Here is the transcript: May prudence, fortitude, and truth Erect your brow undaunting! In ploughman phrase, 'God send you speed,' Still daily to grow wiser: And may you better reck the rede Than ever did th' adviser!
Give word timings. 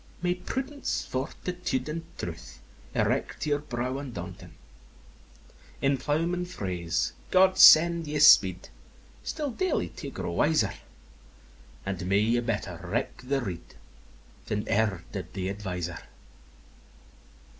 May 0.23 0.33
prudence, 0.33 1.05
fortitude, 1.05 1.87
and 1.87 2.01
truth 2.17 2.59
Erect 2.95 3.45
your 3.45 3.59
brow 3.59 3.99
undaunting! 3.99 4.55
In 5.79 5.95
ploughman 5.99 6.45
phrase, 6.45 7.13
'God 7.29 7.55
send 7.59 8.07
you 8.07 8.19
speed,' 8.19 8.69
Still 9.23 9.51
daily 9.51 9.89
to 9.89 10.09
grow 10.09 10.31
wiser: 10.31 10.73
And 11.85 12.03
may 12.07 12.17
you 12.17 12.41
better 12.41 12.79
reck 12.83 13.21
the 13.21 13.41
rede 13.41 13.75
Than 14.47 14.67
ever 14.67 15.03
did 15.11 15.35
th' 15.35 15.47
adviser! 15.47 15.99